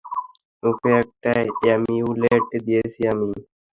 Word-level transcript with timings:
ওকে 0.63 0.89
একটা 1.01 1.31
অ্যামিউলেট 1.61 2.45
দিয়েছি 2.65 3.01
আমি। 3.11 3.29